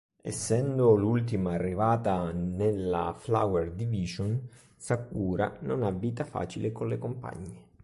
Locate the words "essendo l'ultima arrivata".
0.23-2.31